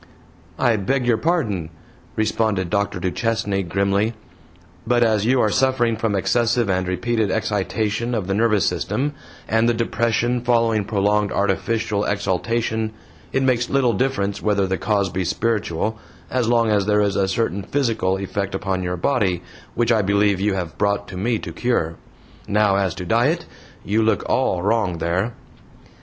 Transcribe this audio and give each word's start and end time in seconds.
"I 0.57 0.77
beg 0.77 1.05
your 1.05 1.17
pardon," 1.19 1.69
responded 2.15 2.71
Dr. 2.71 2.99
Duchesne, 2.99 3.61
grimly, 3.67 4.15
"but 4.87 5.03
as 5.03 5.27
you 5.27 5.39
are 5.39 5.51
suffering 5.51 5.95
from 5.95 6.15
excessive 6.15 6.71
and 6.71 6.87
repeated 6.87 7.29
excitation 7.29 8.15
of 8.15 8.25
the 8.25 8.33
nervous 8.33 8.65
system, 8.65 9.13
and 9.47 9.69
the 9.69 9.75
depression 9.75 10.41
following 10.41 10.85
prolonged 10.85 11.31
artificial 11.31 12.03
exaltation 12.05 12.93
it 13.31 13.43
makes 13.43 13.69
little 13.69 13.93
difference 13.93 14.41
whether 14.41 14.65
the 14.65 14.79
cause 14.79 15.09
be 15.11 15.23
spiritual, 15.23 15.99
as 16.31 16.47
long 16.49 16.71
as 16.71 16.87
there 16.87 17.01
is 17.01 17.15
a 17.15 17.27
certain 17.27 17.61
physical 17.61 18.17
effect 18.17 18.55
upon 18.55 18.81
your 18.81 18.97
BODY 18.97 19.43
which 19.75 19.91
I 19.91 20.01
believe 20.01 20.39
you 20.41 20.55
have 20.55 20.79
brought 20.79 21.07
to 21.09 21.15
me 21.15 21.37
to 21.37 21.51
cure. 21.53 21.97
Now 22.47 22.75
as 22.75 22.95
to 22.95 23.05
diet? 23.05 23.45
you 23.85 24.01
look 24.01 24.27
all 24.27 24.63
wrong 24.63 24.97
there. 24.97 25.35